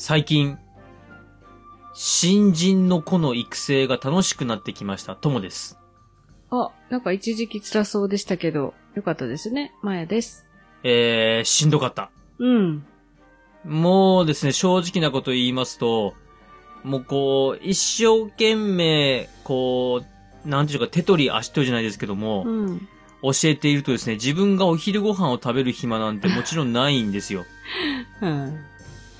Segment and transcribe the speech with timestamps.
[0.00, 0.58] 最近、
[1.92, 5.76] 新人の子の育成が楽しくなってきました、ともです。
[6.50, 9.72] あ、なんか一時期辛そうでしたけど、よかったですね。
[9.82, 10.46] まやです。
[10.84, 12.12] えー、しんどかった。
[12.38, 12.86] うん。
[13.64, 16.14] もうですね、正直なこと言いますと、
[16.84, 20.04] もうこう、一生懸命、こ
[20.44, 22.88] う、なんていうか、手取り足取りじゃないですけども、うん。
[23.20, 27.44] 教えているとですね、自分がお昼ご飯を食べる暇なんてもちろんないんですよ。
[28.22, 28.64] うん。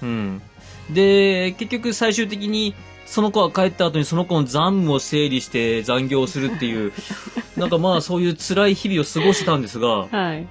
[0.03, 0.43] うん。
[0.91, 2.75] で、結局最終的に、
[3.07, 6.93] その子が帰った後にその子の残務を整理して残業をするっていう、
[7.57, 10.47] なんかまあそういう辛い日々を過ごしてたんですが、はい。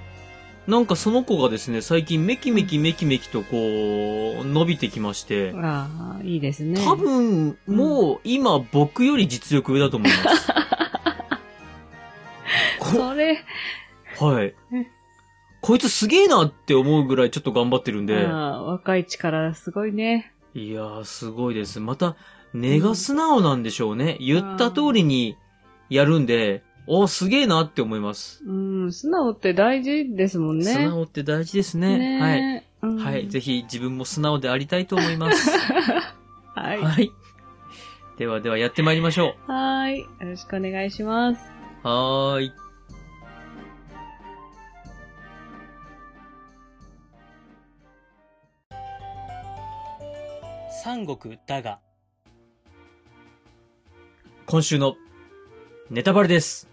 [0.67, 6.81] なんかその子がですね、最近メキメキメキメキとこう、伸びてきまして、ああ、いいですね。
[6.83, 10.51] 多分、もう今僕より実力上だと思います。
[12.79, 13.45] こ それ、
[14.19, 14.53] はい。
[15.61, 20.33] こいつすげえなって思うぐらいちょっと頑張ってるんで、ああ若い力すごいね。
[20.57, 21.79] いやー、すごいです。
[21.79, 22.15] また、
[22.51, 24.17] 根が素直なんでしょうね。
[24.19, 25.37] 言った通りに
[25.87, 28.43] やるんで、おすげえなって思います。
[28.43, 28.51] う
[28.87, 30.65] ん、素直って大事ですもんね。
[30.65, 32.19] 素直って大事ですね。
[32.19, 32.41] はい。
[32.41, 33.27] ねうんはい。
[33.27, 35.51] ぜひ自分も素直でありたいと思います。
[36.55, 36.79] はい。
[36.79, 37.11] はい。
[38.17, 39.99] ではではやってまいりましょはい。
[39.99, 41.41] よろしくお願いします。
[41.83, 41.87] う。
[41.87, 42.66] はーい。
[50.87, 51.79] 三国だが。
[54.45, 54.95] 今週の
[55.89, 56.69] ネタバレです。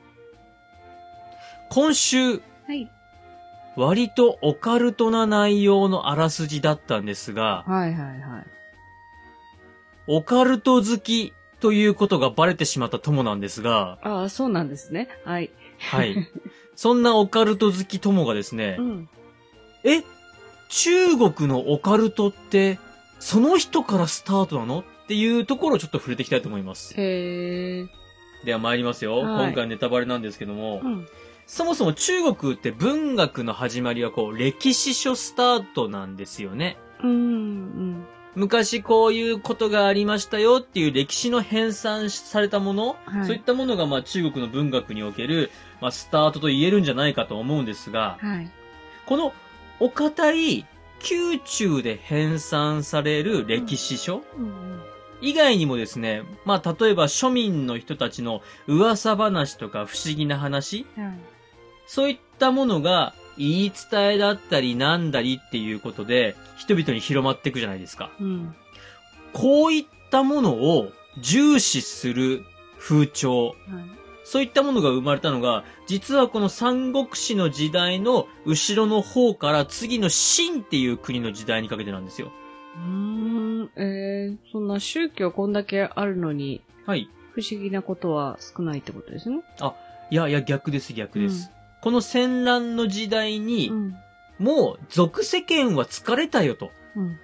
[1.68, 2.40] 今週、は
[2.72, 2.88] い。
[3.74, 8.46] 割とオカルトな内容のあらすじだったんですが、はいはいはい。
[10.06, 15.08] オカルト好きということがバレてしまった友なんですが、ああ、そうなんですね。
[15.24, 15.50] はい。
[15.90, 16.14] はい。
[16.76, 19.08] そんなオカルト好き友がですねう、ん。
[19.82, 20.04] え、
[20.68, 22.78] 中国のオカルトって、
[23.24, 24.80] その人からスタートなの？
[24.80, 26.92] っていうところをちょっと触れていきたいと思います。
[26.94, 27.86] へえ。
[28.44, 29.20] では参りますよ。
[29.20, 31.08] はい今回ネタバレなんですけども、うん。
[31.46, 36.76] そもそも中国って文学の始まりはこう、歴史書スタートなんですよね。
[37.02, 37.10] うん。
[37.10, 38.06] うん。
[38.34, 48.50] 昔こういうことがありましたよっていう歴史の編纂されたもの、はいそういったものがまあ中国の文学における、まあ、スタートと言えるんじゃないかと思うんですが、はい。
[49.06, 49.32] この
[49.80, 50.66] お堅い
[51.02, 54.80] 宮中で編纂される歴史書、うん。
[55.20, 61.18] 以外にもですね、まあ例えば庶民の人たちの噂話とか不思議な話、はい。
[61.86, 68.10] そういったものが言い伝えだったりなんだりっていうことで人々に広まっていくじゃないですか。
[68.20, 68.54] うん。
[69.32, 72.44] こういったものを重視する
[72.78, 73.54] 風潮、はい。
[74.24, 82.32] そういったものが生まれたのが、実はこの三国志の時代の後ろの方から次の秦っていう国の時代にかけてなんですよ。
[82.76, 82.82] うー
[83.64, 83.70] ん。
[83.76, 87.08] えー、そんな宗教こんだけあるのに、はい。
[87.32, 89.40] 不思議なことは少ないってことですね。
[90.10, 91.50] いやいや逆です逆です。
[91.82, 93.94] この戦乱の時代にう、ん。
[94.38, 96.70] もう俗世間は疲れたよと。
[96.96, 97.18] うん。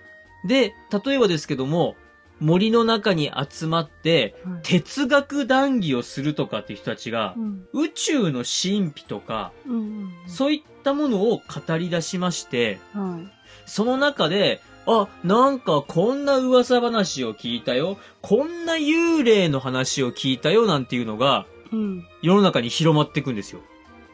[0.46, 0.74] で、
[1.04, 1.96] 例えばですけども、
[2.40, 4.62] 森の中に集まって、はい。
[4.62, 7.66] 哲学談義をするとかっていう人たちがう、ん。
[7.72, 10.10] 宇宙の神秘とか、うん。
[10.26, 13.32] そういったものを語り出しまして、はい。
[13.66, 17.98] その中で、あ、なんかこんな噂話を聞いたよ。
[18.22, 22.06] こんな幽霊の話を聞いたよなんていうのがうん。
[22.22, 23.60] 世の中に広まっていくんですよ。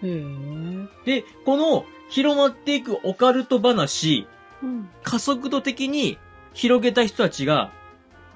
[0.03, 4.27] で、この広まっていくオカルト話、
[4.63, 4.89] うん。
[5.03, 6.19] 加速度的に
[6.53, 7.73] 広げた人たちが、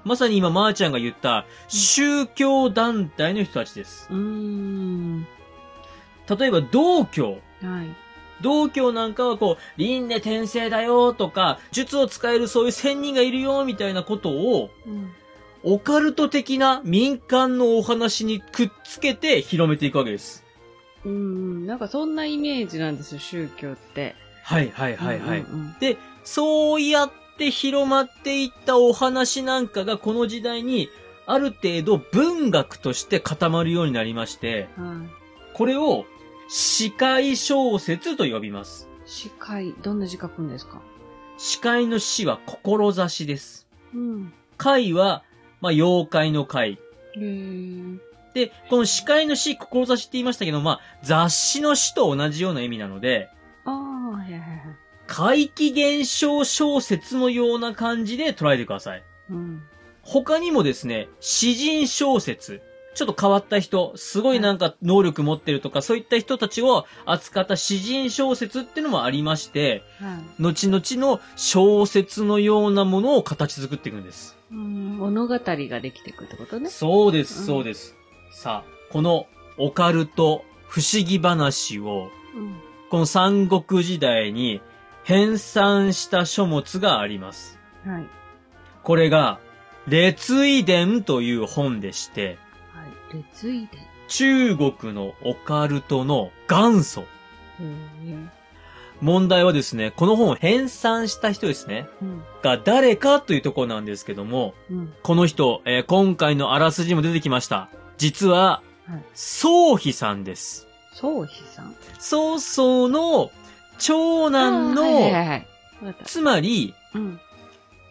[0.03, 4.07] まさに今、まーちゃんが言った宗教団体の人たちです。
[4.09, 5.27] うーん。
[6.39, 7.39] 例えば、道教。
[7.61, 7.95] はい。
[8.41, 15.11] 道教なんかはこう、輪廻転生だよとか、術を使えるそういう仙人がいるよみたいなことを、うん。
[15.63, 20.43] オカルト的な民間のお話にくっつけて広めていくわけです。
[21.05, 21.67] うん。
[21.67, 24.15] なんかそんなイメージなんですよ、宗教って。
[24.43, 25.39] はいはいはいはい。
[25.41, 27.11] うんうんで、そうやっ
[27.41, 30.89] て広まっていったお話なんかがこの時代に
[31.25, 34.99] ある程度文学として固まるようになりまして、うん。
[35.01, 35.09] はい。
[35.55, 36.05] これを
[36.49, 38.87] 詩会小説と呼びます。
[39.05, 40.81] 司会、どんな字書くんですか？
[41.37, 43.67] 詩会の詩は志です。
[43.95, 44.33] うん。
[44.57, 45.23] 会は、
[45.61, 46.77] まあ、妖怪の会。
[48.35, 53.29] で、この詩会の詩、志って言いましたけど、まあ、雑誌の詩と同じような意味なので、
[53.65, 54.70] ああ、はいはいはい。
[55.11, 59.03] 怪奇現象小説のような感じで捉えてください。
[59.29, 59.61] うん。
[60.03, 62.61] 他にもですね、詩人小説、
[62.95, 70.41] ちょっと変わった人、すごいなんか能力持ってるとか、そういった人たちを扱った詩人小説っていうのもありまして、はい。
[70.41, 74.37] 後々の小説のようなものを形作っていくんです。
[74.49, 76.69] うん物語ができていくってことね。
[76.69, 77.97] そうです、うんそうです。
[78.31, 82.55] さあ、このオカルト不思議話を、うん。
[82.89, 84.61] この三国時代に
[85.03, 87.59] 編纂した書物があります。
[87.85, 88.05] はい。
[88.83, 89.39] これが、
[89.87, 92.37] 列遺伝という本でして、
[92.71, 92.83] は
[93.13, 93.17] い。
[93.17, 93.69] 列遺伝。
[94.07, 97.03] 中国のオカルトの元祖。
[99.01, 102.23] 問題はですね、この本を編纂した人ですね、うん。
[102.43, 104.93] が誰かというところなんですけども、うん。
[105.01, 107.69] この人、えー今回のあらすじも出てきました。
[107.97, 109.03] 実は、はい。
[109.15, 110.67] 宗妃さんです。
[110.93, 111.75] 宗妃さん。
[111.99, 113.31] 曹操の
[113.81, 115.47] 長男の、はいはいはい。
[116.05, 117.19] つまり、うん。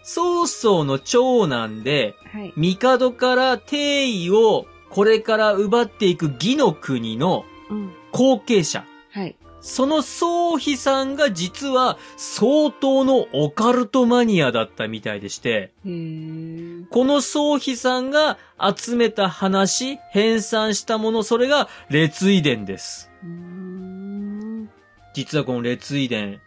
[0.03, 2.53] 曹操の長男で、はい。
[2.57, 7.93] 帝から帝位をこれから奪っていく義の国のうん。
[8.13, 8.85] 後継者。
[9.13, 9.37] はい。
[9.61, 15.73] その宗妃さんが実は相当のオカルトマニアだったみたいでして。
[15.85, 15.89] こ
[17.05, 18.39] の宗妃さんが
[18.75, 23.10] 集めた話、編纂したもの、それが列遺伝です。
[25.15, 26.41] 実はこの列遺伝、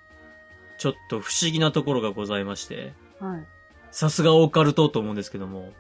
[0.78, 3.46] ちょっと不思議なところがございまして、はい。
[3.92, 5.72] さすがオカルトと思うんですけども、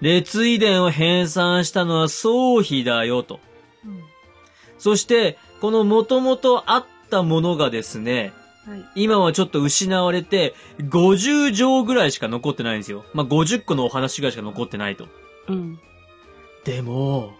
[0.00, 3.40] 列遺伝を編纂したのは宗妃だよと。
[3.84, 4.02] うん。
[4.78, 8.32] そして、この元々あったものがですね、
[8.66, 8.84] はい。
[8.94, 13.04] 今はちょっと失われて、50条ぐらいしか残ってないんですよ。
[13.14, 15.06] まあ、50個のお話ぐらいしか残ってないと。
[15.48, 15.78] うん。
[16.64, 17.34] でも、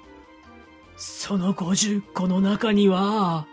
[0.96, 3.46] その50個の中には、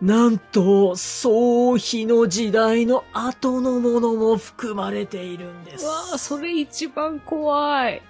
[0.00, 5.84] なんと、宗妃の時代の後のものも含まれているんです。
[5.84, 8.02] うわあ、それ一番怖い。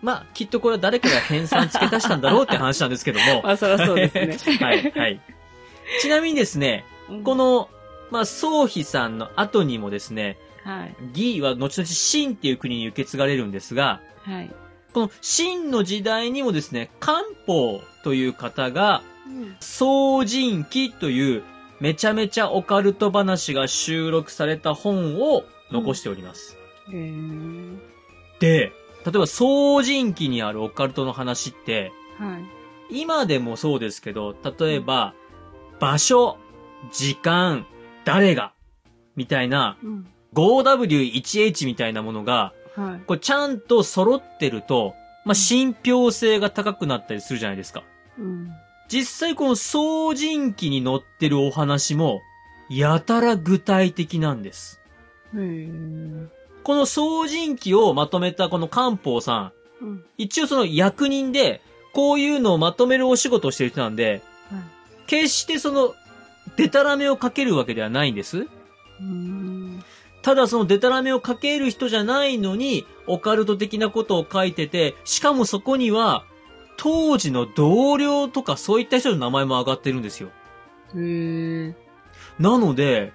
[0.00, 3.42] まあ、きっとこれは誰かが編纂付け足したんだろうって話なんですけども。
[3.48, 4.08] あ、そりゃそうで
[4.38, 4.58] すね。
[4.58, 5.20] はい、はい。
[6.00, 7.68] ちなみにですね、うんこ、の、
[8.10, 10.94] まあ、宗妃さんの後にもですね、はい。
[11.36, 14.50] 義は後々秦っていう国に受け継がれるんですが、はい。
[14.92, 19.56] この秦の時代にもですね、漢方という方が、うん。
[19.60, 21.42] 宋人記という
[21.80, 26.56] めちゃめちゃオカルト話が収録された本を残しております。
[26.92, 27.92] へえ。
[28.38, 28.72] で、
[29.04, 33.00] 例えば宋人記にあるオカルトの話って、はい。
[33.00, 35.14] 今でもそうですけど、例えば、
[35.80, 36.38] 場所、
[36.92, 37.66] 時間、
[38.04, 38.52] 誰が、
[39.16, 40.06] みたいな、うん。
[40.34, 43.06] 5W1H みたいなものが、はい。
[43.06, 47.82] これちゃんと揃ってると、まあ、信憑性が高くなったりするじゃないですか。
[48.18, 48.50] うん。
[48.92, 52.20] 実際この総人記に載ってるお話も、
[52.68, 54.82] やたら具体的なんです。
[55.32, 60.04] この総人記をまとめたこの漢方さん、うん。
[60.18, 61.62] 一応その役人で、
[61.94, 64.62] こういうのをまとめるお仕事をしてる人なんで、はい。
[65.06, 65.94] 決してその、
[66.56, 68.46] デタラメをかけるわけではないんです。
[70.20, 76.26] ただそのデタラメをかける人じゃないのに、オカルト的なことを書いてて、しかもそこには、
[76.76, 80.30] 当時の同僚とかそういった人の名前も上がってるんですよ。
[80.94, 81.74] へえ。
[82.38, 83.12] なので、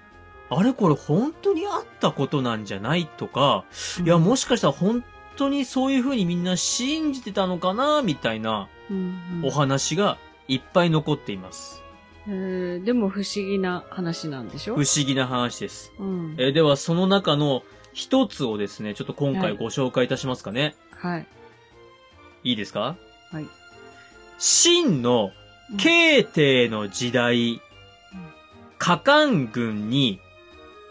[0.50, 3.64] あれこれ本当にあったことなんじゃないとか、
[4.04, 5.04] いやもしかしたら本
[5.36, 9.42] 当にそういう風にみんな信じてたのかなみたいなうん。
[9.44, 10.16] お話が
[10.48, 11.82] いっぱい残っています。
[12.26, 12.78] へえ。
[12.80, 14.74] でも不思議な話なんでしょ？
[14.76, 15.92] 不思議な話です。
[15.98, 16.34] うん。
[16.38, 17.62] えーではその中の
[17.92, 20.74] 一つをですね、ちょっと今はい回ご紹介いたしますかね。
[20.92, 21.26] はい。
[22.44, 22.96] いいですか？
[23.30, 23.46] はい。
[24.38, 25.32] 秦の
[25.76, 27.60] 慶帝の時代、
[28.78, 30.20] 加冠軍に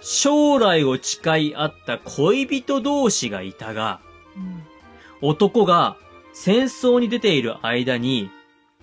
[0.01, 3.99] 将来を誓い合った恋人同士がいたが、
[4.35, 4.63] うん。
[5.21, 5.97] 男が
[6.33, 8.29] 戦争に出ている間に、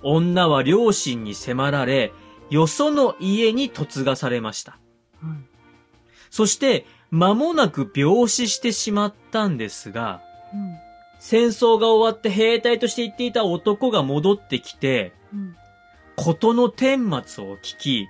[0.03, 2.13] 女は両親に迫られ、
[2.51, 4.79] よその家に嫁がされました。
[5.23, 5.47] うん。
[6.31, 10.21] そして、間もなく病死してしまったんですが、
[10.53, 10.84] うん。
[11.25, 15.57] 戦争が終わって兵隊として行っていた男が戻ってきて、うん。
[16.17, 18.09] 事の顛末を聞き、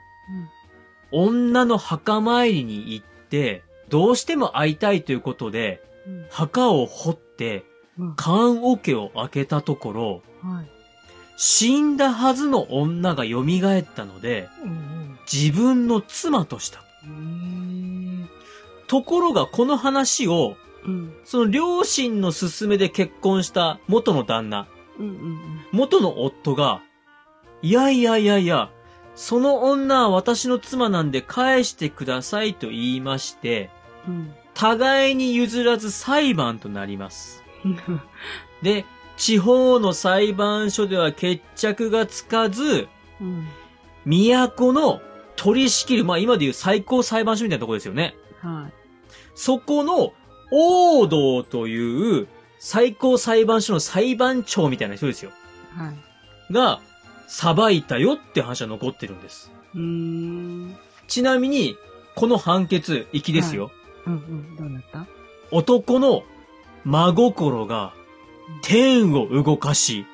[1.12, 6.26] 女の墓参りに行って、どうしても会いたいということで、うん。
[6.28, 7.64] 墓を掘って、
[7.96, 8.14] うん。
[8.16, 10.66] 棺桶を開けたところ、はい。
[11.36, 15.18] 死んだはずの女が蘇ったので、うん。
[15.32, 16.82] 自分の妻とした。
[17.04, 18.28] うん。
[18.88, 20.56] ところがこの話を、
[20.86, 21.14] うん。
[21.24, 25.06] その両親の勧めで結婚した元の旦那、うん。
[25.06, 25.38] うん。
[25.72, 26.82] 元の夫が、
[27.62, 28.70] いやいやいやいや、
[29.14, 33.70] その女は私の妻なんで返してくださいと言いまして、
[34.06, 34.34] うん。
[34.54, 37.42] 互いに譲らず裁判となります。
[38.62, 38.84] で、
[39.16, 42.88] 地方の裁判所では決着がつかず、
[43.20, 43.46] うん。
[44.04, 45.00] 都の
[45.36, 48.16] 取り仕切る、まあ今でいう最高裁判所みたいなところですよね。
[48.40, 48.68] は
[49.34, 50.12] そこの
[50.56, 52.28] 王道という
[52.60, 55.32] 最高裁判所の裁判長みたいな人ですよ。
[55.76, 55.78] い。
[55.78, 56.52] はい。
[56.52, 56.80] が、
[57.26, 59.50] 裁いたよって話は残ってるんです。
[59.74, 60.76] うーん。
[61.08, 61.76] ちなみに、
[62.14, 63.72] この判決、粋ですよ。
[64.06, 64.56] うんうん。
[64.56, 65.06] どうなった？
[65.50, 66.22] 男の
[66.84, 67.92] 真心が
[68.62, 70.06] 天を動かし、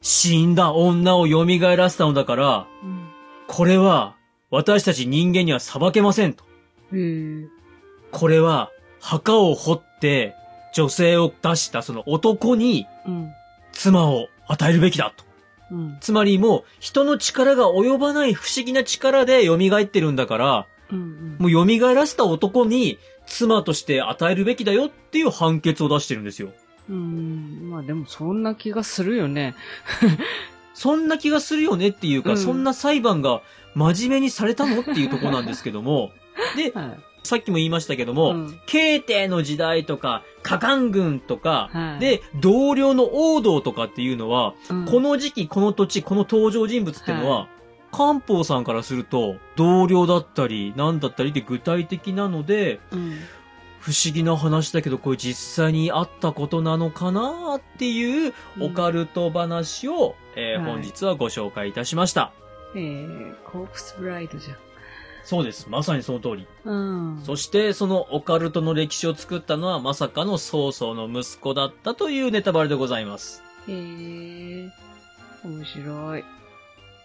[0.00, 1.44] 死んだ女を蘇
[1.76, 3.08] らせたのだから、うん。
[3.48, 4.14] これは
[4.50, 6.44] 私たち人間には裁けませんと。
[6.92, 7.46] へえ。
[8.10, 8.70] これは
[9.02, 10.36] 墓を掘って
[10.72, 13.32] 女性を出したその男にうん。
[13.72, 15.24] 妻を与えるべきだと。
[15.70, 15.98] うん。
[16.00, 21.36] つまりもう人の力が及ばない不思議な力で蘇ってるんだから、うん。
[21.38, 26.50] もう蘇らせた男に妻として与えるべきだよっていう判決を出してるんですよ。
[26.88, 27.70] うん。
[27.70, 29.54] まあでもそんな気がするよね。
[30.74, 33.42] そんな気がするよねっていうか、うんそんな裁判が
[33.74, 36.12] 真面目にされたのっていうところなんですけども、
[36.56, 37.11] で、 はい。
[37.22, 38.60] さっきも言いましたけども、うん。
[38.66, 42.00] 慶帝の時代とか、加冠軍とか、はい。
[42.00, 44.84] で、同僚の王道とかっていうのは、うん。
[44.86, 47.48] この時期、この土地、この登場人物っていうのは、
[47.92, 53.18] 漢方さんからすると、同僚だったり、何だったりで具体的なので、うん。
[53.78, 58.62] 不思議な話だけど、これ実際にあったことなのかなっていう、うん。
[58.64, 60.72] オカルト話を、えーはい。
[60.72, 62.32] 本日はご紹介いたしました。
[62.74, 64.50] えー、コープスブライドじ
[65.24, 65.68] そうです。
[65.68, 66.46] まさにその通り。
[66.64, 67.22] うん。
[67.24, 73.42] そして、そのオカルトの歴史を作ったのは、まさかの曹操の息子だったというネタバレでございます。
[73.68, 74.70] へえ。
[75.44, 76.24] 面白い。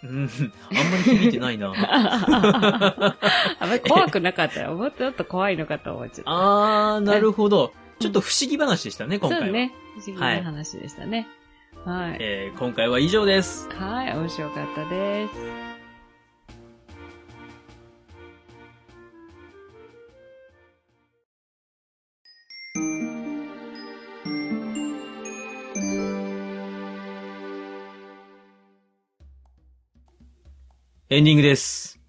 [0.04, 0.30] うん、
[0.70, 1.74] あんまり響いてないな。
[3.60, 4.76] あんまり怖くなかったよ。
[4.76, 6.32] もっとちょっと怖いのかと思っちゃった。
[6.32, 7.74] あー、なるほど。
[8.00, 9.46] ちょっと不思議話でしたね、今回は。
[9.46, 9.74] そうね。
[9.96, 11.28] 不思議な話でしたね。
[11.84, 12.18] はい。
[12.20, 13.70] えー今回は以上です。
[13.70, 15.77] はい、面白かったです。
[31.18, 32.00] エンディングです。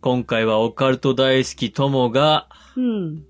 [0.00, 3.24] 今回はオカルト大好き友が、うん。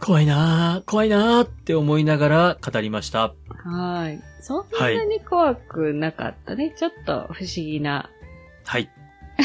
[0.00, 3.32] 怖いなー、怖いなーって思いながら語りました。
[3.64, 4.20] はい。
[4.40, 6.74] そんなに怖くなかったね。
[6.76, 8.10] ちょっと不思議な。
[8.64, 8.90] はい。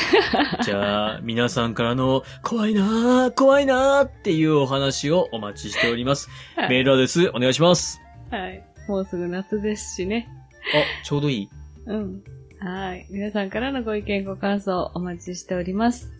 [0.65, 6.31] じゃあ、皆さんからの、怖いなー、怖いなーっていうお話をお待ちしております。
[6.55, 8.01] はいメールアドレスお願いします。
[8.31, 8.65] はい。
[8.87, 10.27] もうすぐ夏ですしね。
[10.73, 11.49] あ、ちょうどいい。
[11.85, 12.23] うん。
[12.63, 13.05] はい。
[13.09, 16.13] 皆さんからのご意見ご感想お待ちしております。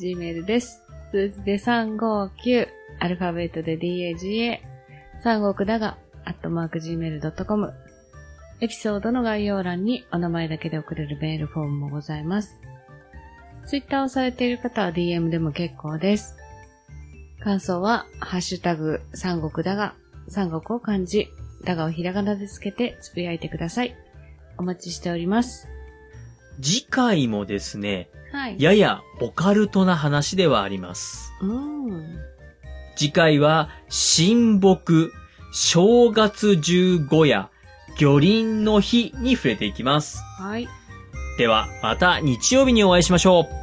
[0.00, 0.80] Gmail です。
[1.10, 2.68] 数字で359、
[3.00, 4.60] アルファベットで DAGA、
[5.22, 7.74] 三国だが、アットマーク Gmail.com。
[8.62, 12.62] エピソードの概要欄にお名前だけで送れるメールフォームもございます。
[13.66, 16.34] Twitter をされている方は DM でも結構です。
[17.40, 19.92] 感想は、ハッシュタグ、三国だが、
[20.28, 21.28] 三国を漢字、
[21.64, 23.94] だがをひらがなでつけてつぶやいてください。
[24.56, 25.68] お待ちしております。
[26.60, 28.56] 次回もですね、はい。
[28.58, 31.32] ややオカルトな話ではあります。
[31.40, 32.18] うん。
[32.96, 35.12] 次回は、神木、
[35.52, 37.50] 正月十五夜、
[37.98, 40.22] 魚鱗の日に触れていきます。
[40.38, 40.68] はい。
[41.38, 43.59] では、また日曜日にお会いしましょう。